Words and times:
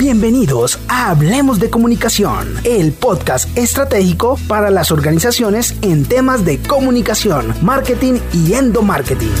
Bienvenidos 0.00 0.80
a 0.88 1.10
Hablemos 1.10 1.60
de 1.60 1.68
Comunicación, 1.68 2.54
el 2.64 2.90
podcast 2.90 3.54
estratégico 3.58 4.38
para 4.48 4.70
las 4.70 4.92
organizaciones 4.92 5.76
en 5.82 6.06
temas 6.06 6.42
de 6.42 6.56
comunicación, 6.56 7.52
marketing 7.60 8.14
y 8.32 8.54
endomarketing. 8.54 9.34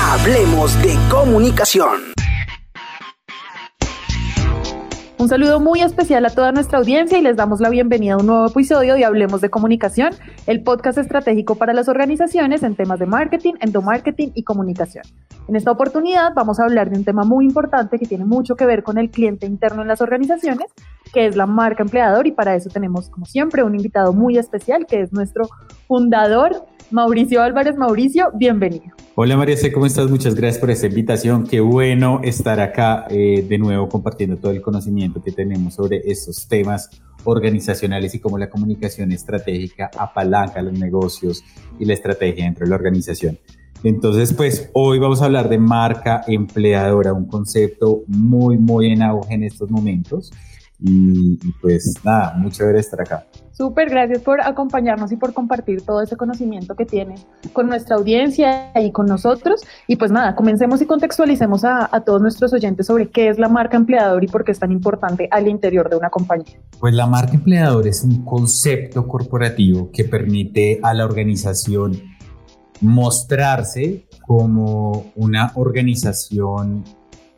Hablemos 0.00 0.74
de 0.82 0.96
comunicación. 1.10 2.00
Un 5.18 5.28
saludo 5.28 5.60
muy 5.60 5.82
especial 5.82 6.24
a 6.24 6.30
toda 6.30 6.50
nuestra 6.50 6.78
audiencia 6.78 7.18
y 7.18 7.22
les 7.22 7.36
damos 7.36 7.60
la 7.60 7.68
bienvenida 7.68 8.14
a 8.14 8.16
un 8.16 8.26
nuevo 8.26 8.46
episodio 8.46 8.94
de 8.94 9.04
Hablemos 9.04 9.42
de 9.42 9.50
Comunicación, 9.50 10.14
el 10.46 10.62
podcast 10.62 10.96
estratégico 10.96 11.56
para 11.56 11.74
las 11.74 11.88
organizaciones 11.88 12.62
en 12.62 12.74
temas 12.74 12.98
de 13.00 13.06
marketing, 13.06 13.52
endomarketing 13.60 14.32
y 14.34 14.44
comunicación. 14.44 15.04
En 15.48 15.54
esta 15.54 15.70
oportunidad 15.70 16.34
vamos 16.34 16.58
a 16.58 16.64
hablar 16.64 16.90
de 16.90 16.98
un 16.98 17.04
tema 17.04 17.22
muy 17.22 17.44
importante 17.44 18.00
que 18.00 18.06
tiene 18.06 18.24
mucho 18.24 18.56
que 18.56 18.66
ver 18.66 18.82
con 18.82 18.98
el 18.98 19.10
cliente 19.10 19.46
interno 19.46 19.82
en 19.82 19.88
las 19.88 20.00
organizaciones, 20.00 20.66
que 21.14 21.26
es 21.26 21.36
la 21.36 21.46
marca 21.46 21.84
empleador 21.84 22.26
y 22.26 22.32
para 22.32 22.56
eso 22.56 22.68
tenemos 22.68 23.10
como 23.10 23.26
siempre 23.26 23.62
un 23.62 23.76
invitado 23.76 24.12
muy 24.12 24.38
especial 24.38 24.86
que 24.86 25.02
es 25.02 25.12
nuestro 25.12 25.48
fundador, 25.86 26.66
Mauricio 26.90 27.42
Álvarez. 27.42 27.76
Mauricio, 27.76 28.32
bienvenido. 28.34 28.96
Hola 29.14 29.36
María 29.36 29.56
C, 29.56 29.70
¿cómo 29.70 29.86
estás? 29.86 30.10
Muchas 30.10 30.34
gracias 30.34 30.58
por 30.58 30.70
esta 30.70 30.88
invitación. 30.88 31.46
Qué 31.46 31.60
bueno 31.60 32.20
estar 32.24 32.58
acá 32.58 33.06
eh, 33.08 33.46
de 33.48 33.58
nuevo 33.58 33.88
compartiendo 33.88 34.36
todo 34.38 34.50
el 34.50 34.60
conocimiento 34.60 35.22
que 35.22 35.30
tenemos 35.30 35.74
sobre 35.74 36.02
estos 36.06 36.48
temas 36.48 36.90
organizacionales 37.22 38.16
y 38.16 38.18
cómo 38.18 38.36
la 38.36 38.50
comunicación 38.50 39.12
estratégica 39.12 39.92
apalanca 39.96 40.60
los 40.60 40.72
negocios 40.72 41.44
y 41.78 41.84
la 41.84 41.94
estrategia 41.94 42.44
dentro 42.44 42.64
de 42.64 42.70
la 42.70 42.76
organización. 42.76 43.38
Entonces, 43.82 44.32
pues 44.32 44.70
hoy 44.72 44.98
vamos 44.98 45.22
a 45.22 45.26
hablar 45.26 45.48
de 45.48 45.58
marca 45.58 46.22
empleadora, 46.26 47.12
un 47.12 47.26
concepto 47.26 48.02
muy, 48.06 48.58
muy 48.58 48.92
en 48.92 49.02
auge 49.02 49.34
en 49.34 49.44
estos 49.44 49.70
momentos. 49.70 50.32
Y, 50.78 51.38
pues 51.62 51.94
nada, 52.04 52.34
mucho 52.36 52.66
ver 52.66 52.76
estar 52.76 53.00
acá. 53.00 53.24
Súper, 53.52 53.88
gracias 53.88 54.20
por 54.20 54.42
acompañarnos 54.42 55.10
y 55.12 55.16
por 55.16 55.32
compartir 55.32 55.80
todo 55.80 56.02
ese 56.02 56.14
conocimiento 56.14 56.74
que 56.74 56.84
tienes 56.84 57.26
con 57.54 57.68
nuestra 57.68 57.96
audiencia 57.96 58.70
y 58.74 58.92
con 58.92 59.06
nosotros. 59.06 59.62
Y 59.86 59.96
pues 59.96 60.10
nada, 60.10 60.34
comencemos 60.34 60.82
y 60.82 60.86
contextualicemos 60.86 61.64
a, 61.64 61.88
a, 61.90 62.00
todos 62.02 62.20
nuestros 62.20 62.52
oyentes 62.52 62.86
sobre 62.86 63.08
qué 63.08 63.30
es 63.30 63.38
la 63.38 63.48
marca 63.48 63.78
empleador 63.78 64.22
y 64.22 64.26
por 64.26 64.44
qué 64.44 64.52
es 64.52 64.58
tan 64.58 64.72
importante 64.72 65.26
al 65.30 65.48
interior 65.48 65.88
de 65.88 65.96
una 65.96 66.10
compañía. 66.10 66.58
Pues 66.78 66.92
la 66.92 67.06
marca 67.06 67.32
empleador 67.32 67.86
es 67.86 68.04
un 68.04 68.22
concepto 68.26 69.08
corporativo 69.08 69.90
que 69.90 70.04
permite 70.04 70.78
a 70.82 70.92
la 70.92 71.06
organización 71.06 72.15
mostrarse 72.80 74.06
como 74.26 75.12
una 75.16 75.52
organización 75.54 76.84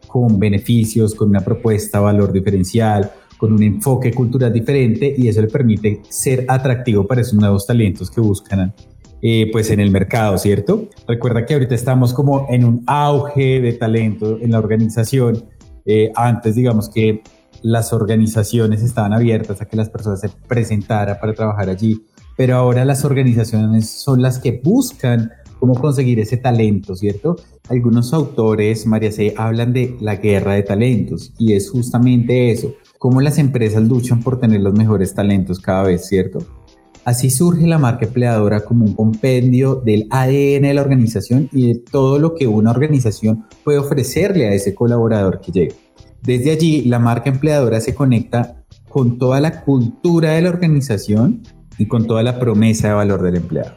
con 0.07 0.39
beneficios, 0.39 1.15
con 1.15 1.29
una 1.29 1.41
propuesta, 1.41 2.01
valor 2.01 2.33
diferencial, 2.33 3.13
con 3.37 3.53
un 3.53 3.63
enfoque 3.63 4.13
cultural 4.13 4.53
diferente 4.53 5.15
y 5.17 5.29
eso 5.29 5.41
le 5.41 5.49
permite 5.49 6.03
ser 6.09 6.45
atractivo 6.49 7.07
para 7.07 7.21
esos 7.21 7.35
nuevos 7.35 7.67
talentos 7.67 8.11
que 8.11 8.21
buscan 8.21 8.75
eh, 9.21 9.49
pues 9.51 9.71
en 9.71 9.81
el 9.81 9.91
mercado, 9.91 10.39
¿cierto? 10.39 10.89
Recuerda 11.07 11.45
que 11.45 11.55
ahorita 11.55 11.75
estamos 11.75 12.15
como 12.15 12.47
en 12.51 12.65
un 12.65 12.85
auge 12.87 13.61
de 13.61 13.73
talento 13.73 14.39
en 14.41 14.53
la 14.53 14.59
organización. 14.59 15.45
Eh, 15.85 16.13
antes, 16.15 16.55
digamos 16.55 16.89
que 16.89 17.23
las 17.63 17.93
organizaciones 17.93 18.83
estaban 18.83 19.13
abiertas 19.13 19.61
a 19.61 19.67
que 19.67 19.77
las 19.77 19.89
personas 19.89 20.21
se 20.21 20.29
presentaran 20.29 21.19
para 21.21 21.33
trabajar 21.33 21.69
allí, 21.69 22.01
pero 22.39 22.55
ahora 22.55 22.85
las 22.85 23.05
organizaciones 23.05 23.91
son 23.91 24.23
las 24.23 24.39
que 24.39 24.61
buscan 24.63 25.33
cómo 25.59 25.75
conseguir 25.75 26.21
ese 26.21 26.37
talento, 26.37 26.95
¿cierto? 26.95 27.35
Algunos 27.69 28.15
autores, 28.15 28.87
María 28.87 29.11
C., 29.11 29.35
hablan 29.37 29.73
de 29.73 29.97
la 30.01 30.15
guerra 30.15 30.55
de 30.55 30.63
talentos 30.63 31.33
y 31.37 31.55
es 31.55 31.69
justamente 31.69 32.53
eso 32.53 32.75
cómo 32.99 33.21
las 33.21 33.39
empresas 33.39 33.83
luchan 33.83 34.23
por 34.23 34.39
tener 34.39 34.61
los 34.61 34.73
mejores 34.73 35.15
talentos 35.15 35.59
cada 35.59 35.83
vez, 35.83 36.07
¿cierto? 36.07 36.39
Así 37.05 37.29
surge 37.29 37.67
la 37.67 37.79
marca 37.79 38.07
empleadora 38.07 38.61
como 38.61 38.85
un 38.85 38.95
compendio 38.95 39.75
del 39.75 40.07
ADN 40.11 40.63
de 40.63 40.75
la 40.75 40.83
organización 40.83 41.49
y 41.51 41.73
de 41.73 41.81
todo 41.81 42.21
lo 42.21 42.37
que 42.37 42.47
una 42.47 42.71
organización 42.71 43.47
puede 43.65 43.79
ofrecerle 43.79 44.47
a 44.47 44.53
ese 44.53 44.77
colaborador 44.77 45.41
que 45.41 45.51
llega. 45.51 45.75
Desde 46.23 46.53
allí, 46.53 46.83
la 46.83 47.01
marca 47.01 47.31
empleadora 47.31 47.81
se 47.81 47.97
conecta 47.97 48.65
con 48.89 49.19
toda 49.19 49.41
la 49.41 49.63
cultura 49.63 50.35
de 50.35 50.43
la 50.43 50.51
organización 50.51 51.43
y 51.79 51.87
con 51.87 52.07
toda 52.07 52.23
la 52.23 52.39
promesa 52.39 52.89
de 52.89 52.95
valor 52.95 53.23
del 53.23 53.37
empleado. 53.37 53.73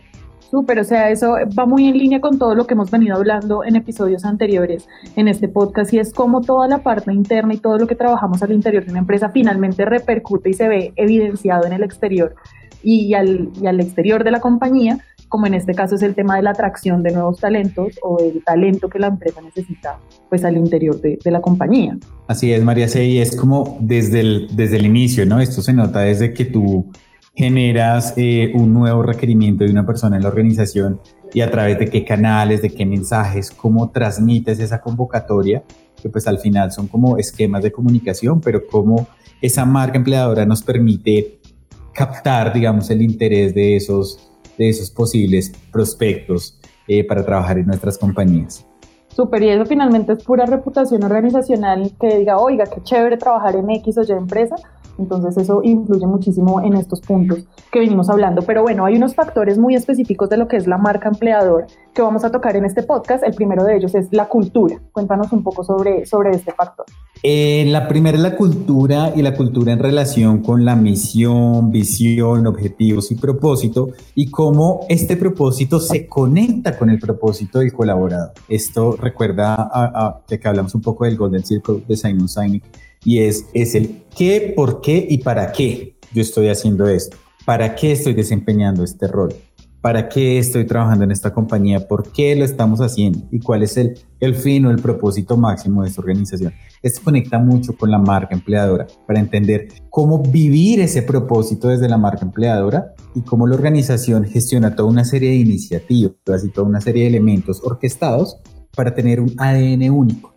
Súper, 0.51 0.79
o 0.79 0.83
sea, 0.83 1.09
eso 1.09 1.35
va 1.57 1.65
muy 1.65 1.87
en 1.87 1.97
línea 1.97 2.19
con 2.19 2.37
todo 2.37 2.55
lo 2.55 2.67
que 2.67 2.73
hemos 2.73 2.91
venido 2.91 3.15
hablando 3.15 3.63
en 3.63 3.77
episodios 3.77 4.25
anteriores 4.25 4.85
en 5.15 5.29
este 5.29 5.47
podcast 5.47 5.93
y 5.93 5.99
es 5.99 6.11
como 6.11 6.41
toda 6.41 6.67
la 6.67 6.79
parte 6.79 7.13
interna 7.13 7.53
y 7.53 7.57
todo 7.57 7.77
lo 7.77 7.87
que 7.87 7.95
trabajamos 7.95 8.43
al 8.43 8.51
interior 8.51 8.83
de 8.83 8.91
una 8.91 8.99
empresa 8.99 9.29
finalmente 9.29 9.85
repercute 9.85 10.49
y 10.49 10.53
se 10.53 10.67
ve 10.67 10.93
evidenciado 10.97 11.65
en 11.65 11.71
el 11.71 11.83
exterior 11.83 12.35
y 12.83 13.13
al, 13.13 13.49
y 13.61 13.67
al 13.67 13.79
exterior 13.79 14.25
de 14.25 14.31
la 14.31 14.41
compañía, 14.41 14.99
como 15.29 15.47
en 15.47 15.53
este 15.53 15.73
caso 15.73 15.95
es 15.95 16.01
el 16.01 16.15
tema 16.15 16.35
de 16.35 16.41
la 16.43 16.49
atracción 16.49 17.01
de 17.01 17.13
nuevos 17.13 17.39
talentos 17.39 17.97
o 18.03 18.19
el 18.19 18.43
talento 18.43 18.89
que 18.89 18.99
la 18.99 19.07
empresa 19.07 19.39
necesita 19.41 19.99
pues 20.27 20.43
al 20.43 20.57
interior 20.57 20.99
de, 20.99 21.17
de 21.23 21.31
la 21.31 21.39
compañía. 21.39 21.97
Así 22.27 22.51
es, 22.51 22.61
María 22.61 22.89
C. 22.89 23.05
Y 23.05 23.19
es 23.19 23.37
como 23.37 23.77
desde 23.79 24.19
el, 24.19 24.47
desde 24.53 24.75
el 24.75 24.85
inicio, 24.85 25.25
¿no? 25.25 25.39
Esto 25.39 25.61
se 25.61 25.71
nota 25.71 26.01
desde 26.01 26.33
que 26.33 26.43
tú 26.43 26.91
generas 27.33 28.13
eh, 28.17 28.51
un 28.53 28.73
nuevo 28.73 29.03
requerimiento 29.03 29.63
de 29.63 29.71
una 29.71 29.85
persona 29.85 30.17
en 30.17 30.23
la 30.23 30.29
organización 30.29 30.99
y 31.33 31.41
a 31.41 31.49
través 31.49 31.79
de 31.79 31.87
qué 31.87 32.03
canales, 32.03 32.61
de 32.61 32.69
qué 32.69 32.85
mensajes, 32.85 33.51
cómo 33.51 33.89
transmites 33.89 34.59
esa 34.59 34.81
convocatoria, 34.81 35.63
que 36.01 36.09
pues 36.09 36.27
al 36.27 36.39
final 36.39 36.71
son 36.71 36.87
como 36.87 37.17
esquemas 37.17 37.63
de 37.63 37.71
comunicación, 37.71 38.41
pero 38.41 38.67
cómo 38.67 39.07
esa 39.41 39.65
marca 39.65 39.97
empleadora 39.97 40.45
nos 40.45 40.61
permite 40.61 41.39
captar, 41.93 42.53
digamos, 42.53 42.89
el 42.89 43.01
interés 43.01 43.53
de 43.53 43.75
esos, 43.75 44.31
de 44.57 44.69
esos 44.69 44.91
posibles 44.91 45.51
prospectos 45.71 46.59
eh, 46.87 47.05
para 47.05 47.25
trabajar 47.25 47.57
en 47.57 47.67
nuestras 47.67 47.97
compañías. 47.97 48.65
Súper, 49.09 49.43
y 49.43 49.49
eso 49.49 49.65
finalmente 49.65 50.13
es 50.13 50.23
pura 50.23 50.45
reputación 50.45 51.03
organizacional 51.03 51.91
que 51.99 52.17
diga, 52.17 52.37
oiga, 52.37 52.65
qué 52.65 52.81
chévere 52.81 53.17
trabajar 53.17 53.55
en 53.55 53.69
X 53.69 53.97
o 53.97 54.03
Y 54.03 54.11
empresa, 54.11 54.55
entonces 55.01 55.35
eso 55.37 55.61
influye 55.63 56.05
muchísimo 56.05 56.61
en 56.61 56.75
estos 56.75 57.01
puntos 57.01 57.39
que 57.71 57.79
venimos 57.79 58.09
hablando. 58.09 58.41
Pero 58.43 58.61
bueno, 58.61 58.85
hay 58.85 58.95
unos 58.95 59.15
factores 59.15 59.57
muy 59.57 59.75
específicos 59.75 60.29
de 60.29 60.37
lo 60.37 60.47
que 60.47 60.57
es 60.57 60.67
la 60.67 60.77
marca 60.77 61.09
empleador 61.09 61.65
que 61.93 62.01
vamos 62.01 62.23
a 62.23 62.31
tocar 62.31 62.55
en 62.55 62.65
este 62.65 62.83
podcast. 62.83 63.23
El 63.23 63.33
primero 63.33 63.63
de 63.63 63.77
ellos 63.77 63.95
es 63.95 64.07
la 64.11 64.27
cultura. 64.27 64.79
Cuéntanos 64.91 65.31
un 65.33 65.43
poco 65.43 65.63
sobre, 65.63 66.05
sobre 66.05 66.31
este 66.31 66.51
factor. 66.51 66.85
Eh, 67.23 67.65
la 67.67 67.87
primera 67.87 68.17
es 68.17 68.23
la 68.23 68.35
cultura 68.35 69.11
y 69.15 69.21
la 69.21 69.35
cultura 69.35 69.73
en 69.73 69.79
relación 69.79 70.41
con 70.41 70.65
la 70.65 70.75
misión, 70.75 71.71
visión, 71.71 72.47
objetivos 72.47 73.11
y 73.11 73.15
propósito 73.15 73.89
y 74.15 74.31
cómo 74.31 74.85
este 74.89 75.17
propósito 75.17 75.79
se 75.79 76.07
conecta 76.07 76.77
con 76.77 76.89
el 76.89 76.99
propósito 76.99 77.59
del 77.59 77.73
colaborador. 77.73 78.31
Esto 78.47 78.95
recuerda 78.99 79.55
a, 79.55 80.07
a 80.07 80.21
que 80.25 80.47
hablamos 80.47 80.73
un 80.73 80.81
poco 80.81 81.05
del 81.05 81.17
Golden 81.17 81.43
Circle 81.43 81.83
de 81.87 81.97
Simon 81.97 82.27
Sinek 82.27 82.63
y 83.03 83.19
es, 83.19 83.45
es 83.53 83.75
el 83.75 84.03
qué, 84.15 84.53
por 84.55 84.81
qué 84.81 85.05
y 85.09 85.19
para 85.19 85.51
qué 85.51 85.95
yo 86.13 86.21
estoy 86.21 86.49
haciendo 86.49 86.87
esto. 86.87 87.17
¿Para 87.45 87.75
qué 87.75 87.91
estoy 87.93 88.13
desempeñando 88.13 88.83
este 88.83 89.07
rol? 89.07 89.33
¿Para 89.81 90.09
qué 90.09 90.37
estoy 90.37 90.65
trabajando 90.65 91.05
en 91.05 91.11
esta 91.11 91.33
compañía? 91.33 91.87
¿Por 91.87 92.11
qué 92.11 92.35
lo 92.35 92.45
estamos 92.45 92.81
haciendo? 92.81 93.27
¿Y 93.31 93.39
cuál 93.39 93.63
es 93.63 93.77
el, 93.77 93.97
el 94.19 94.35
fin 94.35 94.63
o 94.67 94.71
el 94.71 94.77
propósito 94.77 95.37
máximo 95.37 95.81
de 95.81 95.89
esta 95.89 96.01
organización? 96.01 96.53
Esto 96.83 97.01
conecta 97.03 97.39
mucho 97.39 97.75
con 97.75 97.89
la 97.89 97.97
marca 97.97 98.35
empleadora 98.35 98.85
para 99.07 99.19
entender 99.19 99.69
cómo 99.89 100.21
vivir 100.21 100.81
ese 100.81 101.01
propósito 101.01 101.67
desde 101.67 101.89
la 101.89 101.97
marca 101.97 102.23
empleadora 102.23 102.93
y 103.15 103.21
cómo 103.21 103.47
la 103.47 103.55
organización 103.55 104.23
gestiona 104.25 104.75
toda 104.75 104.87
una 104.87 105.03
serie 105.03 105.31
de 105.31 105.37
iniciativas 105.37 106.45
y 106.45 106.49
toda 106.49 106.67
una 106.67 106.81
serie 106.81 107.03
de 107.03 107.09
elementos 107.09 107.59
orquestados 107.63 108.37
para 108.75 108.93
tener 108.93 109.19
un 109.19 109.33
ADN 109.39 109.89
único 109.89 110.31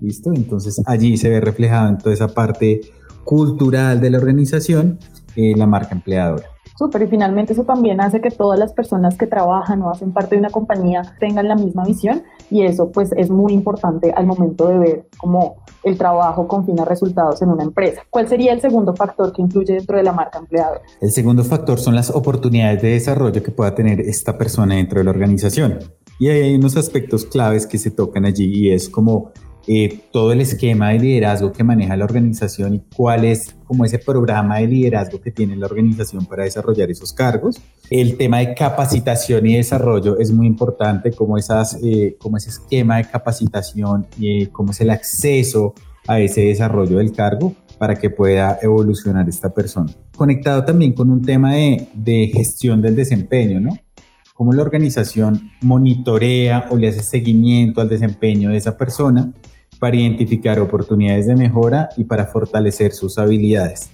¿Listo? 0.00 0.32
Entonces 0.32 0.80
allí 0.86 1.16
se 1.16 1.28
ve 1.28 1.40
reflejado 1.40 1.88
en 1.88 1.98
toda 1.98 2.14
esa 2.14 2.28
parte 2.28 2.80
cultural 3.24 4.00
de 4.00 4.10
la 4.10 4.18
organización 4.18 4.98
eh, 5.36 5.54
la 5.56 5.66
marca 5.66 5.94
empleadora. 5.94 6.46
Súper, 6.78 7.02
y 7.02 7.06
finalmente 7.08 7.54
eso 7.54 7.64
también 7.64 8.00
hace 8.00 8.20
que 8.20 8.30
todas 8.30 8.56
las 8.56 8.72
personas 8.72 9.16
que 9.16 9.26
trabajan 9.26 9.82
o 9.82 9.90
hacen 9.90 10.12
parte 10.12 10.36
de 10.36 10.40
una 10.40 10.50
compañía 10.50 11.02
tengan 11.18 11.48
la 11.48 11.56
misma 11.56 11.84
visión 11.84 12.22
y 12.50 12.62
eso 12.62 12.92
pues 12.92 13.10
es 13.16 13.30
muy 13.30 13.52
importante 13.52 14.12
al 14.12 14.26
momento 14.26 14.68
de 14.68 14.78
ver 14.78 15.06
cómo 15.16 15.56
el 15.82 15.98
trabajo 15.98 16.46
confina 16.46 16.84
resultados 16.84 17.42
en 17.42 17.48
una 17.48 17.64
empresa. 17.64 18.02
¿Cuál 18.10 18.28
sería 18.28 18.52
el 18.52 18.60
segundo 18.60 18.94
factor 18.94 19.32
que 19.32 19.42
influye 19.42 19.74
dentro 19.74 19.96
de 19.96 20.04
la 20.04 20.12
marca 20.12 20.38
empleadora? 20.38 20.80
El 21.00 21.10
segundo 21.10 21.42
factor 21.42 21.80
son 21.80 21.96
las 21.96 22.10
oportunidades 22.10 22.80
de 22.80 22.90
desarrollo 22.90 23.42
que 23.42 23.50
pueda 23.50 23.74
tener 23.74 24.00
esta 24.00 24.38
persona 24.38 24.76
dentro 24.76 25.00
de 25.00 25.04
la 25.04 25.10
organización. 25.10 25.80
Y 26.20 26.28
hay 26.28 26.54
unos 26.54 26.76
aspectos 26.76 27.24
claves 27.24 27.66
que 27.66 27.78
se 27.78 27.90
tocan 27.90 28.24
allí 28.24 28.44
y 28.52 28.72
es 28.72 28.88
como 28.88 29.32
eh, 29.70 30.00
todo 30.10 30.32
el 30.32 30.40
esquema 30.40 30.88
de 30.88 30.98
liderazgo 30.98 31.52
que 31.52 31.62
maneja 31.62 31.94
la 31.94 32.06
organización 32.06 32.76
y 32.76 32.80
cuál 32.96 33.26
es 33.26 33.54
como 33.64 33.84
ese 33.84 33.98
programa 33.98 34.60
de 34.60 34.66
liderazgo 34.66 35.20
que 35.20 35.30
tiene 35.30 35.56
la 35.56 35.66
organización 35.66 36.24
para 36.24 36.44
desarrollar 36.44 36.90
esos 36.90 37.12
cargos. 37.12 37.60
El 37.90 38.16
tema 38.16 38.38
de 38.38 38.54
capacitación 38.54 39.44
y 39.44 39.56
desarrollo 39.56 40.18
es 40.18 40.32
muy 40.32 40.46
importante, 40.46 41.12
como, 41.12 41.36
esas, 41.36 41.78
eh, 41.82 42.16
como 42.18 42.38
ese 42.38 42.48
esquema 42.48 42.96
de 42.96 43.10
capacitación 43.10 44.06
y 44.18 44.44
eh, 44.44 44.48
cómo 44.50 44.70
es 44.70 44.80
el 44.80 44.88
acceso 44.88 45.74
a 46.06 46.18
ese 46.18 46.40
desarrollo 46.40 46.96
del 46.96 47.12
cargo 47.12 47.54
para 47.76 47.94
que 47.94 48.08
pueda 48.08 48.58
evolucionar 48.62 49.28
esta 49.28 49.52
persona. 49.52 49.92
Conectado 50.16 50.64
también 50.64 50.94
con 50.94 51.10
un 51.10 51.20
tema 51.20 51.52
de, 51.52 51.88
de 51.92 52.30
gestión 52.32 52.80
del 52.80 52.96
desempeño, 52.96 53.60
¿no? 53.60 53.76
Cómo 54.32 54.54
la 54.54 54.62
organización 54.62 55.50
monitorea 55.60 56.68
o 56.70 56.76
le 56.78 56.88
hace 56.88 57.02
seguimiento 57.02 57.82
al 57.82 57.90
desempeño 57.90 58.48
de 58.48 58.56
esa 58.56 58.78
persona 58.78 59.30
para 59.78 59.96
identificar 59.96 60.58
oportunidades 60.60 61.26
de 61.26 61.36
mejora 61.36 61.88
y 61.96 62.04
para 62.04 62.26
fortalecer 62.26 62.92
sus 62.92 63.18
habilidades. 63.18 63.90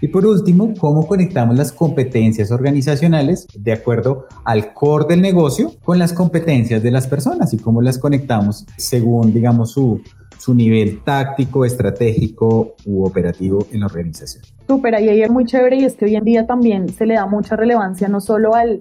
Y 0.00 0.08
por 0.08 0.26
último, 0.26 0.74
cómo 0.78 1.06
conectamos 1.06 1.56
las 1.56 1.72
competencias 1.72 2.50
organizacionales 2.50 3.46
de 3.54 3.72
acuerdo 3.72 4.26
al 4.44 4.74
core 4.74 5.06
del 5.08 5.22
negocio 5.22 5.72
con 5.82 5.98
las 5.98 6.12
competencias 6.12 6.82
de 6.82 6.90
las 6.90 7.06
personas 7.06 7.54
y 7.54 7.58
cómo 7.58 7.80
las 7.80 7.96
conectamos 7.96 8.66
según, 8.76 9.32
digamos, 9.32 9.70
su, 9.70 10.02
su 10.38 10.54
nivel 10.54 11.02
táctico, 11.04 11.64
estratégico 11.64 12.74
u 12.84 13.06
operativo 13.06 13.66
en 13.72 13.80
la 13.80 13.86
organización. 13.86 14.44
Súper, 14.66 14.94
ahí 14.94 15.22
es 15.22 15.30
muy 15.30 15.46
chévere 15.46 15.76
y 15.76 15.84
es 15.84 15.94
que 15.94 16.04
hoy 16.04 16.16
en 16.16 16.24
día 16.24 16.46
también 16.46 16.90
se 16.90 17.06
le 17.06 17.14
da 17.14 17.26
mucha 17.26 17.56
relevancia 17.56 18.08
no 18.08 18.20
solo 18.20 18.54
al, 18.54 18.80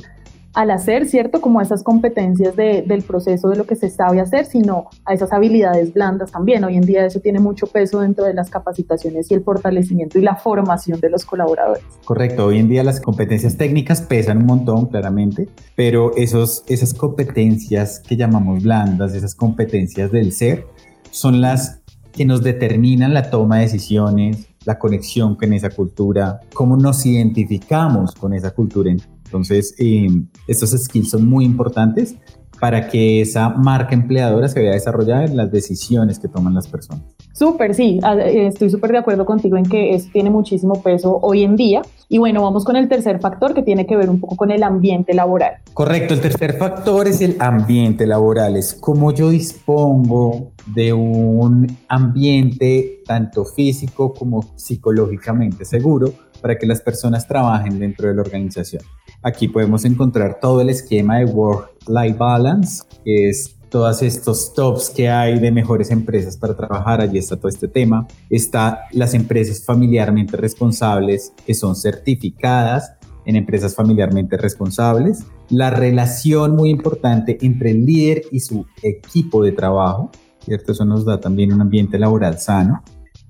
al 0.53 0.71
hacer, 0.71 1.07
¿cierto? 1.07 1.41
Como 1.41 1.61
esas 1.61 1.83
competencias 1.83 2.55
del 2.55 3.03
proceso 3.03 3.49
de 3.49 3.57
lo 3.57 3.65
que 3.65 3.75
se 3.75 3.89
sabe 3.89 4.19
hacer, 4.19 4.45
sino 4.45 4.87
a 5.05 5.13
esas 5.13 5.33
habilidades 5.33 5.93
blandas 5.93 6.31
también. 6.31 6.63
Hoy 6.63 6.77
en 6.77 6.83
día 6.83 7.05
eso 7.05 7.19
tiene 7.19 7.39
mucho 7.39 7.67
peso 7.67 8.01
dentro 8.01 8.25
de 8.25 8.33
las 8.33 8.49
capacitaciones 8.49 9.29
y 9.31 9.33
el 9.33 9.43
fortalecimiento 9.43 10.19
y 10.19 10.21
la 10.21 10.35
formación 10.35 10.99
de 10.99 11.09
los 11.09 11.25
colaboradores. 11.25 11.83
Correcto, 12.05 12.45
hoy 12.45 12.59
en 12.59 12.69
día 12.69 12.83
las 12.83 13.01
competencias 13.01 13.57
técnicas 13.57 14.01
pesan 14.01 14.37
un 14.37 14.45
montón, 14.45 14.85
claramente, 14.87 15.49
pero 15.75 16.15
esos, 16.15 16.63
esas 16.67 16.93
competencias 16.93 17.99
que 17.99 18.15
llamamos 18.15 18.63
blandas, 18.63 19.15
esas 19.15 19.33
competencias 19.33 20.11
del 20.11 20.31
ser, 20.31 20.67
son 21.09 21.41
las 21.41 21.81
que 22.11 22.25
nos 22.25 22.43
determinan 22.43 23.13
la 23.13 23.31
toma 23.31 23.57
de 23.57 23.63
decisiones, 23.63 24.47
la 24.65 24.77
conexión 24.77 25.35
con 25.35 25.51
esa 25.51 25.69
cultura, 25.69 26.39
cómo 26.53 26.77
nos 26.77 27.05
identificamos 27.05 28.13
con 28.13 28.33
esa 28.33 28.51
cultura. 28.51 28.91
Entonces, 29.33 29.73
eh, 29.79 30.07
estos 30.47 30.69
skills 30.69 31.09
son 31.09 31.27
muy 31.27 31.43
importantes 31.43 32.15
para 32.59 32.87
que 32.87 33.19
esa 33.19 33.49
marca 33.49 33.95
empleadora 33.95 34.47
se 34.47 34.61
vea 34.61 34.73
desarrollada 34.73 35.25
en 35.25 35.35
las 35.35 35.51
decisiones 35.51 36.19
que 36.19 36.27
toman 36.27 36.53
las 36.53 36.67
personas. 36.67 37.03
Súper, 37.33 37.73
sí, 37.73 37.99
eh, 38.05 38.45
estoy 38.45 38.69
súper 38.69 38.91
de 38.91 38.99
acuerdo 38.99 39.25
contigo 39.25 39.57
en 39.57 39.65
que 39.65 39.95
eso 39.95 40.07
tiene 40.13 40.29
muchísimo 40.29 40.81
peso 40.83 41.17
hoy 41.23 41.41
en 41.43 41.55
día. 41.55 41.81
Y 42.09 42.19
bueno, 42.19 42.43
vamos 42.43 42.63
con 42.63 42.75
el 42.75 42.87
tercer 42.87 43.19
factor 43.19 43.55
que 43.55 43.63
tiene 43.63 43.87
que 43.87 43.97
ver 43.97 44.07
un 44.07 44.19
poco 44.19 44.35
con 44.37 44.51
el 44.51 44.61
ambiente 44.61 45.15
laboral. 45.15 45.55
Correcto, 45.73 46.13
el 46.13 46.21
tercer 46.21 46.53
factor 46.57 47.07
es 47.07 47.21
el 47.21 47.37
ambiente 47.39 48.05
laboral, 48.05 48.55
es 48.55 48.75
cómo 48.75 49.11
yo 49.11 49.31
dispongo 49.31 50.51
de 50.67 50.93
un 50.93 51.75
ambiente 51.87 53.01
tanto 53.07 53.45
físico 53.45 54.13
como 54.13 54.53
psicológicamente 54.55 55.65
seguro 55.65 56.13
para 56.39 56.57
que 56.57 56.67
las 56.67 56.81
personas 56.81 57.27
trabajen 57.27 57.79
dentro 57.79 58.09
de 58.09 58.15
la 58.15 58.21
organización. 58.21 58.83
Aquí 59.23 59.47
podemos 59.47 59.85
encontrar 59.85 60.39
todo 60.41 60.59
el 60.59 60.69
esquema 60.69 61.19
de 61.19 61.25
Work-Life 61.25 62.17
Balance, 62.17 62.83
que 63.05 63.29
es 63.29 63.55
todos 63.69 64.03
estos 64.03 64.53
tops 64.53 64.89
que 64.89 65.09
hay 65.09 65.39
de 65.39 65.49
mejores 65.49 65.89
empresas 65.89 66.37
para 66.37 66.55
trabajar, 66.55 67.01
allí 67.01 67.17
está 67.17 67.37
todo 67.37 67.47
este 67.47 67.67
tema. 67.67 68.05
Está 68.29 68.81
las 68.91 69.13
empresas 69.13 69.63
familiarmente 69.65 70.37
responsables 70.37 71.33
que 71.47 71.53
son 71.53 71.75
certificadas 71.75 72.93
en 73.25 73.37
empresas 73.37 73.73
familiarmente 73.73 74.37
responsables. 74.37 75.23
La 75.49 75.69
relación 75.69 76.55
muy 76.55 76.69
importante 76.69 77.37
entre 77.41 77.71
el 77.71 77.85
líder 77.85 78.23
y 78.29 78.41
su 78.41 78.65
equipo 78.81 79.41
de 79.43 79.53
trabajo, 79.53 80.11
¿cierto? 80.43 80.73
Eso 80.73 80.85
nos 80.85 81.05
da 81.05 81.19
también 81.19 81.53
un 81.53 81.61
ambiente 81.61 81.97
laboral 81.97 82.39
sano. 82.39 82.83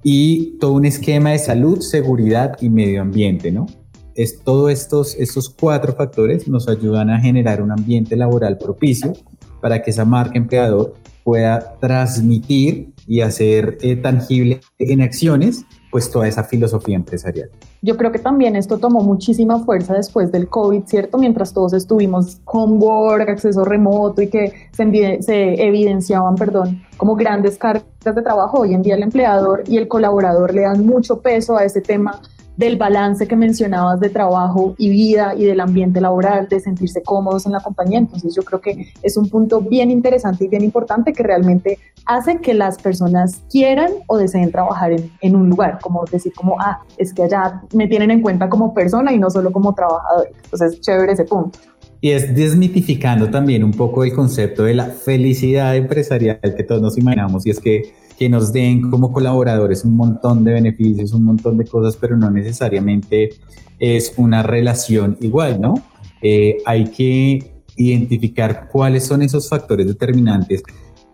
Y 0.04 0.58
todo 0.58 0.74
un 0.74 0.86
esquema 0.86 1.30
de 1.30 1.40
salud, 1.40 1.80
seguridad 1.82 2.58
y 2.60 2.70
medio 2.70 3.02
ambiente, 3.02 3.52
¿no? 3.52 3.68
Es, 4.16 4.40
todos 4.44 4.72
estos, 4.72 5.16
estos 5.16 5.50
cuatro 5.50 5.94
factores 5.94 6.48
nos 6.48 6.68
ayudan 6.68 7.10
a 7.10 7.20
generar 7.20 7.62
un 7.62 7.72
ambiente 7.72 8.16
laboral 8.16 8.58
propicio 8.58 9.14
para 9.62 9.82
que 9.82 9.92
esa 9.92 10.06
marca 10.06 10.38
empleador 10.38 10.94
pueda 11.24 11.78
transmitir 11.80 12.94
y 13.08 13.22
hacer 13.22 13.78
eh, 13.82 13.96
tangible 13.96 14.60
en 14.78 15.02
acciones 15.02 15.66
pues 15.90 16.10
toda 16.10 16.28
esa 16.28 16.44
filosofía 16.44 16.96
empresarial. 16.96 17.52
Yo 17.84 17.96
creo 17.98 18.12
que 18.12 18.18
también 18.18 18.56
esto 18.56 18.80
tomó 18.80 19.02
muchísima 19.02 19.64
fuerza 19.64 19.94
después 19.94 20.32
del 20.32 20.50
COVID, 20.50 20.86
¿cierto? 20.86 21.20
Mientras 21.20 21.54
todos 21.54 21.74
estuvimos 21.74 22.42
con 22.46 22.82
work, 22.82 23.30
acceso 23.30 23.64
remoto 23.64 24.22
y 24.24 24.28
que 24.28 24.54
se, 24.72 25.22
se 25.22 25.68
evidenciaban, 25.68 26.34
perdón, 26.34 26.82
como 26.98 27.16
grandes 27.16 27.60
cargas 27.60 27.86
de 28.04 28.22
trabajo, 28.24 28.62
hoy 28.62 28.74
en 28.74 28.82
día 28.82 28.96
el 28.96 29.04
empleador 29.04 29.64
y 29.68 29.78
el 29.78 29.88
colaborador 29.88 30.56
le 30.56 30.62
dan 30.62 30.84
mucho 30.84 31.22
peso 31.22 31.58
a 31.58 31.64
ese 31.64 31.82
tema 31.82 32.20
del 32.58 32.78
balance 32.78 33.28
que 33.28 33.36
mencionabas 33.36 34.00
de 34.00 34.10
trabajo 34.10 34.76
y 34.78 34.90
vida 34.90 35.34
y 35.36 35.46
del 35.46 35.60
ambiente 35.60 36.00
laboral, 36.00 36.48
de 36.48 36.60
sentirse 36.60 37.02
cómodos 37.02 37.46
en 37.46 37.54
la 37.54 37.60
compañía. 37.60 38.00
Entonces 38.00 38.36
yo 38.36 38.44
creo 38.44 38.62
que 38.62 38.94
es 39.02 39.18
un 39.18 39.30
punto 39.30 39.62
bien 39.62 39.90
interesante 39.92 40.46
y 40.46 40.48
bien 40.48 40.64
importante 40.64 41.14
que 41.14 41.24
realmente 41.24 41.80
hace 42.06 42.40
que 42.40 42.54
las 42.54 42.78
personas 42.78 43.44
quieran 43.50 43.90
o 44.08 44.18
deseen 44.18 44.52
trabajar 44.52 44.92
en, 45.22 45.36
un 45.36 45.50
lugar, 45.50 45.80
como 45.82 46.04
decir 46.12 46.34
como, 46.34 46.60
ah, 46.60 46.82
es 46.98 47.14
que 47.14 47.24
allá 47.24 47.62
me 47.74 47.88
tienen 47.88 48.12
en 48.12 48.22
cuenta 48.22 48.50
como 48.50 48.74
persona 48.74 49.14
y 49.14 49.18
no 49.18 49.30
solo 49.30 49.52
como 49.52 49.74
trabajador. 49.74 50.30
Entonces, 50.44 50.80
chévere 50.82 51.14
ese 51.14 51.26
punto. 51.26 51.58
Y 52.02 52.12
es 52.12 52.36
desmitificando 52.36 53.30
también 53.30 53.64
un 53.64 53.72
poco 53.72 54.04
el 54.04 54.14
concepto 54.14 54.66
de 54.66 54.74
la 54.74 54.88
felicidad 54.88 55.76
empresarial 55.78 56.38
que 56.42 56.64
todos 56.64 56.82
nos 56.82 56.98
imaginamos 56.98 57.46
y 57.46 57.52
es 57.52 57.62
que 57.62 57.94
que 58.18 58.30
nos 58.30 58.54
den 58.54 58.90
como 58.90 59.12
colaboradores 59.12 59.84
un 59.86 59.96
montón 59.96 60.44
de 60.44 60.54
beneficios, 60.54 61.14
un 61.14 61.26
montón 61.26 61.58
de 61.58 61.66
cosas, 61.66 61.98
pero 62.00 62.16
no 62.18 62.30
necesariamente 62.30 63.32
es 63.80 64.14
una 64.18 64.44
relación 64.44 65.18
igual, 65.22 65.60
¿no? 65.60 65.76
Eh, 66.22 66.58
hay 66.66 66.86
que 66.86 67.54
identificar 67.76 68.70
cuáles 68.72 69.06
son 69.06 69.22
esos 69.24 69.50
factores 69.50 69.88
determinantes 69.88 70.64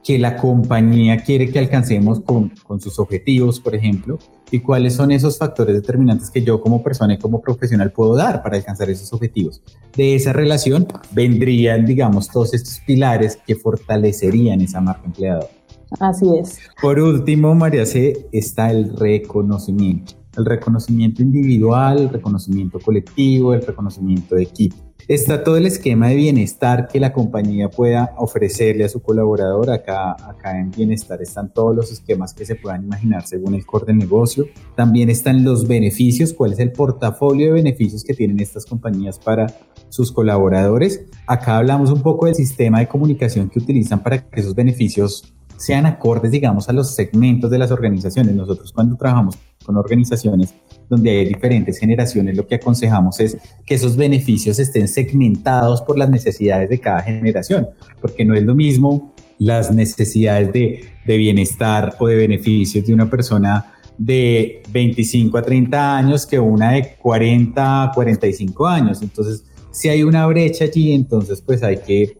que 0.04 0.18
la 0.18 0.38
compañía 0.38 1.24
quiere 1.24 1.52
que 1.52 1.60
alcancemos 1.60 2.22
con, 2.22 2.50
con, 2.64 2.80
sus 2.80 3.00
objetivos, 3.00 3.60
por 3.60 3.76
ejemplo, 3.76 4.18
y 4.50 4.60
cuáles 4.60 4.94
son 4.94 5.12
esos 5.12 5.38
factores 5.38 5.76
determinantes 5.76 6.32
que 6.32 6.42
yo 6.42 6.62
como 6.62 6.82
persona 6.82 7.14
y 7.14 7.18
como 7.18 7.42
profesional 7.42 7.92
puedo 7.92 8.16
dar 8.16 8.42
para 8.42 8.58
alcanzar 8.58 8.90
esos 8.90 9.12
objetivos. 9.14 9.62
De 9.96 10.16
esa 10.16 10.34
relación 10.34 10.88
vendrían, 11.12 11.86
digamos, 11.86 12.28
todos 12.30 12.54
estos 12.54 12.80
pilares 12.86 13.38
que 13.46 13.56
fortalecerían 13.56 14.62
esa 14.62 14.82
marca 14.82 15.06
empleadora. 15.06 15.59
Así 16.00 16.26
es. 16.38 16.60
Por 16.82 17.00
último, 17.00 17.56
María 17.56 17.86
C, 17.86 18.28
está 18.32 18.72
el 18.72 18.96
reconocimiento. 18.96 20.14
El 20.38 20.46
reconocimiento 20.46 21.22
individual, 21.22 22.00
el 22.00 22.10
reconocimiento 22.10 22.80
colectivo, 22.80 23.54
el 23.54 23.66
reconocimiento 23.66 24.36
de 24.36 24.44
equipo. 24.44 24.76
Está 25.08 25.44
todo 25.44 25.58
el 25.58 25.66
esquema 25.66 26.10
de 26.10 26.16
bienestar 26.16 26.88
que 26.88 27.00
la 27.00 27.12
compañía 27.14 27.72
pueda 27.72 28.14
ofrecerle 28.18 28.84
a 28.84 28.90
su 28.90 29.02
colaborador. 29.02 29.72
Acá, 29.72 30.12
acá 30.12 30.60
en 30.60 30.70
bienestar 30.70 31.20
están 31.24 31.52
todos 31.52 31.76
los 31.76 31.92
esquemas 31.92 32.36
que 32.36 32.46
se 32.46 32.54
puedan 32.54 32.84
imaginar 32.84 33.26
según 33.26 33.56
el 33.56 33.66
core 33.66 33.88
del 33.88 33.98
negocio. 33.98 34.46
También 34.76 35.10
están 35.10 35.44
los 35.44 35.68
beneficios, 35.68 36.32
cuál 36.32 36.54
es 36.54 36.60
el 36.60 36.72
portafolio 36.72 37.48
de 37.48 37.54
beneficios 37.54 38.04
que 38.04 38.14
tienen 38.14 38.40
estas 38.40 38.68
compañías 38.68 39.18
para 39.18 39.48
sus 39.90 40.12
colaboradores. 40.12 41.06
Acá 41.26 41.58
hablamos 41.58 41.90
un 41.90 42.04
poco 42.04 42.28
del 42.28 42.36
sistema 42.36 42.78
de 42.80 42.88
comunicación 42.88 43.50
que 43.50 43.58
utilizan 43.58 44.04
para 44.04 44.30
que 44.30 44.40
esos 44.40 44.54
beneficios 44.54 45.34
sean 45.60 45.86
acordes, 45.86 46.32
digamos, 46.32 46.70
a 46.70 46.74
los 46.74 46.96
segmentos 46.96 47.52
de 47.52 47.60
las 47.60 47.70
organizaciones. 47.70 48.34
Nosotros 48.34 48.72
cuando 48.72 48.96
trabajamos 48.96 49.38
con 49.64 49.76
organizaciones 49.76 50.56
donde 50.88 51.12
hay 51.12 51.26
diferentes 51.26 51.78
generaciones, 51.78 52.36
lo 52.36 52.48
que 52.48 52.56
aconsejamos 52.56 53.20
es 53.20 53.38
que 53.66 53.76
esos 53.76 53.96
beneficios 53.96 54.58
estén 54.58 54.88
segmentados 54.88 55.82
por 55.82 55.98
las 55.98 56.10
necesidades 56.10 56.70
de 56.70 56.80
cada 56.80 57.02
generación, 57.02 57.68
porque 58.02 58.24
no 58.24 58.34
es 58.34 58.44
lo 58.44 58.56
mismo 58.56 59.14
las 59.38 59.72
necesidades 59.72 60.52
de, 60.54 60.90
bienestar 61.06 61.96
o 62.00 62.08
de 62.08 62.16
beneficios 62.16 62.86
de 62.86 62.94
una 62.94 63.10
persona 63.10 63.74
de 63.98 64.62
25 64.72 65.38
a 65.40 65.42
30 65.42 65.98
años 65.98 66.26
que 66.26 66.40
una 66.40 66.72
de 66.74 66.96
40 67.02 67.84
a 67.84 67.92
45 67.92 68.68
años. 68.68 69.02
Entonces, 69.02 69.44
si 69.72 69.90
hay 69.90 70.04
una 70.04 70.28
brecha 70.28 70.66
allí, 70.66 70.94
entonces 70.94 71.42
pues 71.42 71.64
hay 71.64 71.78
que 71.78 72.19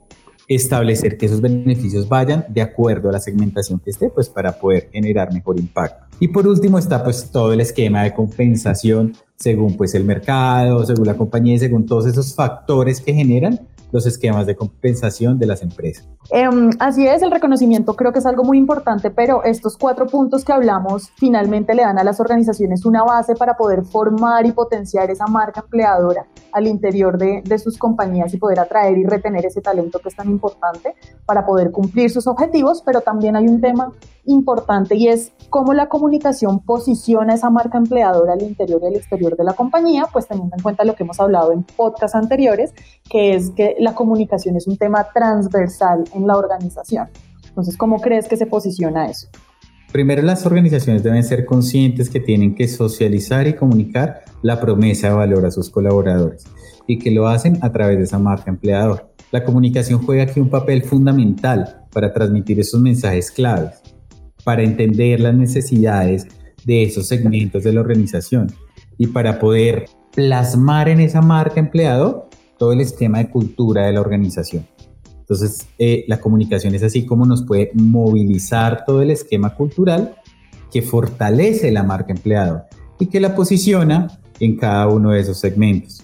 establecer 0.50 1.18
que 1.18 1.28
esos 1.28 1.40
beneficios 1.40 2.10
vayan 2.10 2.44
de 2.50 2.62
acuerdo 2.62 3.10
a 3.10 3.12
la 3.14 3.20
segmentación 3.20 3.80
que 3.80 3.92
esté, 3.92 4.10
pues 4.10 4.28
para 4.28 4.60
poder 4.60 4.90
generar 4.92 5.32
mejor 5.32 5.60
impacto. 5.60 6.08
Y 6.20 6.28
por 6.28 6.48
último 6.48 6.78
está 6.78 7.04
pues 7.04 7.30
todo 7.32 7.54
el 7.54 7.62
esquema 7.62 8.04
de 8.04 8.14
compensación 8.14 9.16
según 9.38 9.78
pues 9.78 9.96
el 9.96 10.04
mercado, 10.04 10.86
según 10.86 11.08
la 11.08 11.16
compañía 11.16 11.56
y 11.56 11.60
según 11.60 11.86
todos 11.86 12.08
esos 12.08 12.36
factores 12.36 13.00
que 13.00 13.14
generan 13.14 13.60
los 13.92 14.06
esquemas 14.06 14.46
de 14.46 14.56
compensación 14.56 15.40
de 15.40 15.46
las 15.46 15.62
empresas. 15.62 16.08
Em, 16.32 16.70
así 16.80 17.08
es, 17.08 17.22
el 17.22 17.32
reconocimiento 17.32 17.96
creo 17.96 18.12
que 18.12 18.20
es 18.20 18.26
algo 18.26 18.44
muy 18.44 18.58
importante, 18.58 19.10
pero 19.10 19.44
estos 19.44 19.78
cuatro 19.78 20.06
puntos 20.06 20.46
que 20.46 20.52
hablamos 20.52 21.10
finalmente 21.16 21.74
le 21.74 21.84
dan 21.84 21.98
a 21.98 22.04
las 22.04 22.20
organizaciones 22.20 22.86
una 22.86 23.04
base 23.04 23.36
para 23.36 23.56
poder 23.58 23.84
formar 23.84 24.46
y 24.46 24.52
potenciar 24.52 25.10
esa 25.10 25.26
marca 25.26 25.62
empleadora 25.62 26.26
al 26.52 26.68
interior 26.68 27.18
de, 27.18 27.42
de 27.44 27.60
sus 27.60 27.78
compañías 27.78 28.34
y 28.34 28.38
poder 28.38 28.60
atraer 28.60 28.98
y 28.98 29.06
retener 29.06 29.46
ese 29.46 29.62
talento 29.62 30.00
que 30.00 30.10
es 30.10 30.16
tan 30.16 30.30
importante 30.30 30.96
para 31.26 31.46
poder 31.46 31.72
cumplir 31.72 32.12
sus 32.12 32.28
objetivos, 32.28 32.84
pero 32.86 33.02
también 33.02 33.36
hay 33.36 33.48
un 33.48 33.62
tema 33.62 33.92
importante 34.30 34.96
y 34.96 35.08
es 35.08 35.32
cómo 35.50 35.74
la 35.74 35.90
comunicación 35.90 36.60
posiciona 36.60 37.34
esa 37.34 37.50
marca 37.50 37.78
empleadora 37.78 38.34
al 38.34 38.42
interior 38.42 38.80
y 38.84 38.88
al 38.88 38.96
exterior 38.96 39.36
de 39.36 39.44
la 39.44 39.54
compañía, 39.54 40.08
pues 40.12 40.28
teniendo 40.28 40.56
en 40.56 40.62
cuenta 40.62 40.84
lo 40.84 40.96
que 40.96 41.04
hemos 41.04 41.20
hablado 41.20 41.52
en 41.52 41.64
podcasts 41.64 42.16
anteriores, 42.16 42.74
que 43.10 43.34
es 43.34 43.50
que 43.52 43.76
la 43.80 43.96
comunicación 43.96 44.56
es 44.56 44.68
un 44.68 44.78
tema 44.78 45.08
transversal 45.14 46.04
en 46.14 46.28
la 46.28 46.38
organización. 46.38 47.10
Entonces, 47.48 47.76
¿cómo 47.76 48.00
crees 48.00 48.28
que 48.28 48.38
se 48.38 48.46
posiciona 48.46 49.10
eso? 49.10 49.28
Primero, 49.92 50.22
las 50.22 50.46
organizaciones 50.46 51.02
deben 51.02 51.24
ser 51.24 51.46
conscientes 51.46 52.12
que 52.12 52.20
tienen 52.20 52.54
que 52.54 52.68
socializar 52.68 53.48
y 53.48 53.56
comunicar 53.56 54.22
la 54.44 54.60
promesa 54.60 55.10
de 55.10 55.16
valor 55.16 55.46
a 55.48 55.52
sus 55.52 55.70
colaboradores 55.72 56.46
y 56.86 57.00
que 57.00 57.10
lo 57.12 57.28
hacen 57.28 57.58
a 57.62 57.72
través 57.72 57.98
de 57.98 58.04
esa 58.04 58.20
marca 58.20 58.52
empleador. 58.52 59.10
La 59.32 59.44
comunicación 59.44 60.02
juega 60.04 60.24
aquí 60.24 60.40
un 60.40 60.50
papel 60.50 60.84
fundamental 60.84 61.86
para 61.92 62.14
transmitir 62.14 62.60
esos 62.60 62.82
mensajes 62.82 63.32
claves, 63.32 63.79
para 64.44 64.64
entender 64.64 65.20
las 65.20 65.36
necesidades 65.36 66.28
de 66.66 66.84
esos 66.84 67.08
segmentos 67.08 67.64
de 67.64 67.74
la 67.74 67.82
organización 67.82 68.52
y 68.98 69.08
para 69.08 69.40
poder 69.40 69.86
plasmar 70.14 70.90
en 70.90 71.00
esa 71.00 71.22
marca 71.22 71.60
empleador 71.60 72.30
todo 72.58 72.74
el 72.74 72.82
esquema 72.82 73.20
de 73.20 73.30
cultura 73.30 73.86
de 73.86 73.94
la 73.94 74.02
organización. 74.02 74.68
Entonces, 75.20 75.68
eh, 75.78 76.06
la 76.08 76.20
comunicación 76.20 76.74
es 76.76 76.84
así 76.84 77.06
como 77.06 77.26
nos 77.26 77.44
puede 77.44 77.72
movilizar 77.76 78.84
todo 78.86 79.02
el 79.02 79.12
esquema 79.12 79.54
cultural 79.56 80.16
que 80.72 80.82
fortalece 80.82 81.72
la 81.72 81.84
marca 81.84 82.12
empleado 82.12 82.64
y 83.00 83.08
que 83.08 83.20
la 83.20 83.36
posiciona 83.36 84.20
en 84.40 84.58
cada 84.58 84.88
uno 84.88 85.12
de 85.12 85.22
esos 85.22 85.40
segmentos. 85.40 86.04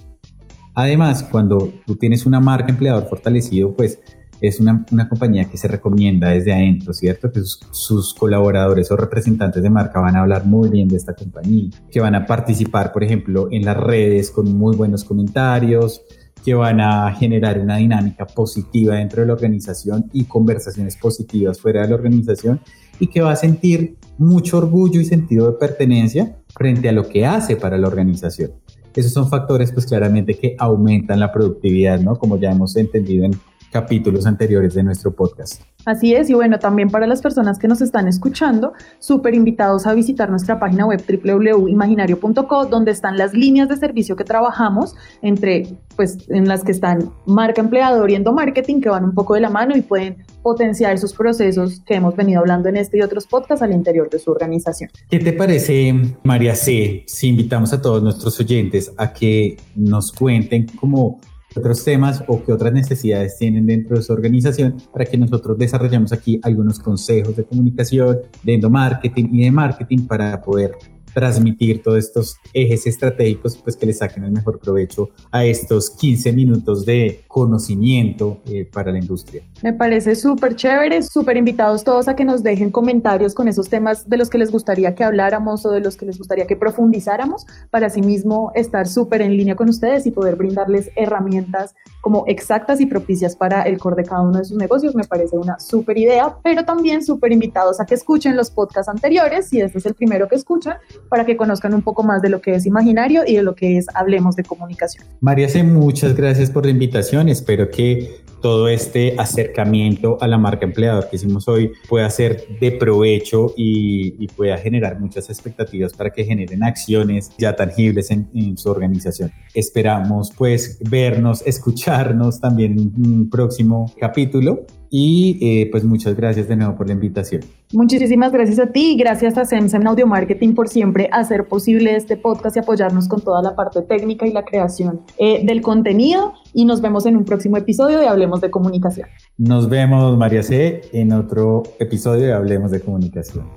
Además, 0.75 1.23
cuando 1.23 1.73
tú 1.85 1.95
tienes 1.95 2.25
una 2.25 2.39
marca 2.39 2.69
empleador 2.69 3.07
fortalecido, 3.07 3.73
pues 3.75 3.99
es 4.41 4.59
una, 4.59 4.85
compañía 5.09 5.45
que 5.45 5.57
se 5.57 5.67
recomienda 5.67 6.29
desde 6.29 6.53
adentro, 6.53 6.93
¿cierto? 6.93 7.31
Que 7.31 7.39
sus, 7.41 7.59
sus, 7.71 8.13
colaboradores 8.13 8.91
o 8.91 8.97
representantes 8.97 9.61
de 9.63 9.69
marca 9.69 9.99
van 9.99 10.15
a 10.15 10.21
hablar 10.21 10.45
muy 10.45 10.69
bien 10.69 10.87
de 10.87 10.97
esta 10.97 11.13
compañía, 11.13 11.69
que 11.89 11.99
van 11.99 12.15
a 12.15 12.25
participar, 12.25 12.91
por 12.91 13.03
ejemplo, 13.03 13.47
en 13.51 13.65
las 13.65 13.77
redes 13.77 14.31
con 14.31 14.51
muy 14.51 14.75
buenos 14.75 15.03
comentarios, 15.03 16.01
que 16.45 16.53
van 16.53 16.79
a 16.79 17.11
generar 17.13 17.59
una 17.59 17.77
dinámica 17.77 18.27
positiva 18.27 18.95
dentro 18.95 19.21
de 19.21 19.27
la 19.27 19.33
organización 19.33 20.11
y 20.13 20.25
conversaciones 20.25 20.95
positivas 20.95 21.59
fuera 21.59 21.81
de 21.81 21.89
la 21.89 21.95
organización 21.95 22.61
y 22.99 23.07
que 23.07 23.21
va 23.21 23.31
a 23.31 23.35
sentir 23.35 23.97
mucho 24.19 24.59
orgullo 24.59 25.01
y 25.01 25.05
sentido 25.05 25.51
de 25.51 25.57
pertenencia 25.57 26.37
frente 26.55 26.87
a 26.87 26.91
lo 26.91 27.09
que 27.09 27.25
hace 27.25 27.55
para 27.55 27.79
la 27.79 27.87
organización. 27.87 28.51
Esos 28.95 29.11
son 29.11 29.27
factores 29.27 29.71
pues 29.71 29.87
claramente 29.87 30.35
que 30.35 30.55
aumentan 30.59 31.19
la 31.19 31.31
productividad, 31.31 31.99
¿no? 31.99 32.15
Como 32.15 32.39
ya 32.39 32.51
hemos 32.51 32.75
entendido 32.77 33.25
en 33.25 33.33
capítulos 33.75 34.25
anteriores 34.25 34.73
de 34.73 34.83
nuestro 34.83 35.13
podcast. 35.13 35.61
Así 35.85 36.15
es, 36.15 36.29
y 36.29 36.33
bueno, 36.33 36.59
también 36.59 36.89
para 36.89 37.05
las 37.07 37.21
personas 37.21 37.59
que 37.59 37.67
nos 37.67 37.81
están 37.81 38.07
escuchando, 38.07 38.71
súper 38.99 39.35
invitados 39.35 39.85
a 39.85 39.93
visitar 39.93 40.29
nuestra 40.29 40.61
página 40.61 40.85
web 40.85 41.03
www.imaginario.co, 41.05 42.65
donde 42.67 42.91
están 42.91 43.17
las 43.17 43.33
líneas 43.33 43.67
de 43.67 43.75
servicio 43.75 44.15
que 44.15 44.23
trabajamos, 44.23 44.95
entre, 45.21 45.67
pues, 45.97 46.19
en 46.29 46.47
las 46.47 46.63
que 46.63 46.71
están 46.71 47.11
marca 47.25 47.59
empleador 47.59 48.09
y 48.09 48.15
endomarketing, 48.15 48.79
que 48.79 48.87
van 48.87 49.03
un 49.03 49.13
poco 49.13 49.33
de 49.33 49.41
la 49.41 49.49
mano 49.49 49.75
y 49.75 49.81
pueden 49.81 50.23
potenciar 50.41 50.97
sus 50.97 51.11
procesos 51.11 51.81
que 51.85 51.95
hemos 51.95 52.15
venido 52.15 52.39
hablando 52.39 52.69
en 52.69 52.77
este 52.77 52.99
y 52.99 53.01
otros 53.01 53.27
podcasts 53.27 53.61
al 53.61 53.73
interior 53.73 54.09
de 54.09 54.19
su 54.19 54.31
organización. 54.31 54.89
¿Qué 55.09 55.19
te 55.19 55.33
parece, 55.33 55.93
María 56.23 56.55
C., 56.55 57.03
si 57.07 57.27
invitamos 57.27 57.73
a 57.73 57.81
todos 57.81 58.01
nuestros 58.01 58.39
oyentes 58.39 58.93
a 58.95 59.11
que 59.11 59.57
nos 59.75 60.13
cuenten 60.13 60.65
cómo 60.79 61.19
otros 61.57 61.83
temas 61.83 62.23
o 62.27 62.43
qué 62.43 62.51
otras 62.51 62.73
necesidades 62.73 63.37
tienen 63.37 63.65
dentro 63.65 63.97
de 63.97 64.03
su 64.03 64.13
organización 64.13 64.75
para 64.91 65.05
que 65.05 65.17
nosotros 65.17 65.57
desarrollemos 65.57 66.11
aquí 66.11 66.39
algunos 66.43 66.79
consejos 66.79 67.35
de 67.35 67.43
comunicación, 67.43 68.17
de 68.43 68.53
endomarketing 68.53 69.29
y 69.33 69.43
de 69.45 69.51
marketing 69.51 70.07
para 70.07 70.41
poder 70.41 70.73
transmitir 71.15 71.81
todos 71.81 71.97
estos 71.97 72.37
ejes 72.53 72.85
estratégicos, 72.85 73.55
pues 73.55 73.77
que 73.77 73.85
le 73.85 73.93
saquen 73.93 74.25
el 74.25 74.31
mejor 74.31 74.59
provecho 74.59 75.09
a 75.31 75.45
estos 75.45 75.89
15 75.89 76.33
minutos 76.33 76.85
de 76.85 77.21
conocimiento 77.29 78.41
eh, 78.45 78.69
para 78.71 78.91
la 78.91 78.99
industria. 78.99 79.41
Me 79.63 79.71
parece 79.71 80.15
súper 80.15 80.55
chévere, 80.57 81.01
súper 81.01 81.37
invitados 81.37 81.85
todos 81.85 82.09
a 82.09 82.15
que 82.17 82.25
nos 82.25 82.43
dejen 82.43 82.69
comentarios 82.69 83.33
con 83.33 83.47
esos 83.47 83.69
temas 83.69 84.09
de 84.09 84.17
los 84.17 84.29
que 84.29 84.37
les 84.37 84.51
gustaría 84.51 84.93
que 84.93 85.05
habláramos 85.05 85.65
o 85.65 85.71
de 85.71 85.79
los 85.79 85.95
que 85.95 86.05
les 86.05 86.17
gustaría 86.17 86.45
que 86.47 86.57
profundizáramos 86.57 87.45
para 87.71 87.87
asimismo 87.87 88.51
estar 88.53 88.85
súper 88.85 89.21
en 89.21 89.37
línea 89.37 89.55
con 89.55 89.69
ustedes 89.69 90.05
y 90.05 90.11
poder 90.11 90.35
brindarles 90.35 90.91
herramientas 90.97 91.75
como 92.01 92.25
exactas 92.27 92.81
y 92.81 92.87
propicias 92.87 93.37
para 93.37 93.61
el 93.63 93.77
core 93.77 94.03
de 94.03 94.03
cada 94.03 94.21
uno 94.21 94.39
de 94.39 94.45
sus 94.45 94.57
negocios. 94.57 94.95
Me 94.95 95.05
parece 95.05 95.37
una 95.37 95.57
súper 95.59 95.97
idea, 95.97 96.37
pero 96.43 96.65
también 96.65 97.03
súper 97.03 97.31
invitados 97.31 97.79
a 97.79 97.85
que 97.85 97.95
escuchen 97.95 98.35
los 98.35 98.51
podcasts 98.51 98.89
anteriores, 98.89 99.47
si 99.47 99.61
este 99.61 99.77
es 99.77 99.85
el 99.85 99.93
primero 99.93 100.27
que 100.27 100.35
escuchan, 100.35 100.77
para 101.09 101.25
que 101.25 101.37
conozcan 101.37 101.73
un 101.73 101.81
poco 101.81 102.03
más 102.03 102.21
de 102.21 102.29
lo 102.29 102.41
que 102.41 102.55
es 102.55 102.65
imaginario 102.65 103.23
y 103.25 103.35
de 103.35 103.43
lo 103.43 103.55
que 103.55 103.77
es 103.77 103.87
Hablemos 103.93 104.35
de 104.35 104.43
Comunicación. 104.43 105.05
María 105.21 105.47
muchas 105.63 106.15
gracias 106.15 106.49
por 106.49 106.65
la 106.65 106.71
invitación. 106.71 107.29
Espero 107.29 107.69
que 107.69 108.25
todo 108.41 108.67
este 108.67 109.15
acercamiento 109.17 110.17
a 110.21 110.27
la 110.27 110.37
marca 110.37 110.65
empleador 110.65 111.09
que 111.09 111.15
hicimos 111.15 111.47
hoy 111.47 111.71
pueda 111.89 112.07
ser 112.09 112.45
de 112.59 112.73
provecho 112.73 113.53
y, 113.57 114.27
pueda 114.35 114.57
generar 114.57 114.99
muchas 114.99 115.29
expectativas 115.29 115.93
para 115.93 116.09
que 116.11 116.25
generen 116.25 116.63
acciones 116.63 117.31
ya 117.37 117.55
tangibles 117.55 118.11
en, 118.11 118.27
en, 118.33 118.57
su 118.57 118.69
organización. 118.69 119.31
Esperamos 119.53 120.31
pues 120.37 120.77
vernos, 120.89 121.41
escucharnos 121.45 122.41
también 122.41 122.73
en 122.73 123.05
un 123.05 123.29
próximo 123.29 123.91
capítulo 123.97 124.65
y 124.97 125.37
eh, 125.41 125.67
pues 125.71 125.83
muchas 125.83 126.15
gracias 126.15 126.47
de 126.47 126.55
nuevo 126.55 126.77
por 126.77 126.87
la 126.87 126.93
invitación. 126.93 127.41
Muchísimas 127.73 128.31
gracias 128.31 128.59
a 128.59 128.67
ti 128.67 128.93
y 128.93 128.95
gracias 128.95 129.37
a 129.37 129.43
SEMSEM 129.43 129.85
Audio 129.85 130.07
Marketing 130.07 130.53
por 130.53 130.69
siempre 130.69 131.09
hacer 131.11 131.49
posible 131.49 131.97
este 131.97 132.15
podcast 132.15 132.55
y 132.55 132.59
apoyarnos 132.59 133.09
con 133.09 133.19
toda 133.19 133.41
la 133.41 133.57
parte 133.57 133.81
técnica 133.81 134.25
y 134.25 134.31
la 134.31 134.45
creación 134.45 135.01
eh, 135.17 135.45
del 135.45 135.61
contenido. 135.61 136.31
Y 136.53 136.63
nos 136.63 136.79
vemos 136.79 137.05
en 137.07 137.17
un 137.17 137.25
próximo 137.25 137.57
episodio 137.57 137.99
de 137.99 138.07
Hablemos 138.07 138.39
de 138.39 138.49
Comunicación. 138.49 139.09
Nos 139.37 139.67
vemos, 139.67 140.17
María 140.17 140.43
C., 140.43 140.83
en 140.93 141.11
otro 141.11 141.63
episodio 141.77 142.27
de 142.27 142.33
Hablemos 142.33 142.71
de 142.71 142.79
Comunicación. 142.79 143.47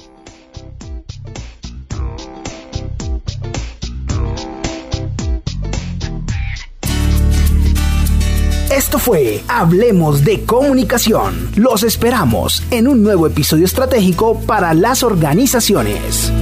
Esto 8.78 9.00
fue 9.00 9.42
Hablemos 9.48 10.22
de 10.22 10.44
Comunicación. 10.44 11.50
Los 11.56 11.82
esperamos 11.82 12.62
en 12.70 12.86
un 12.86 13.02
nuevo 13.02 13.26
episodio 13.26 13.64
estratégico 13.64 14.40
para 14.42 14.72
las 14.72 15.02
organizaciones. 15.02 16.32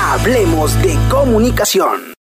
Hablemos 0.00 0.82
de 0.82 0.98
Comunicación. 1.08 2.06